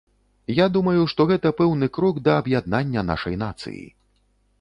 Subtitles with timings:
[0.59, 3.85] Я думаю, што гэта пэўны крок да аб'яднання нашай нацыі.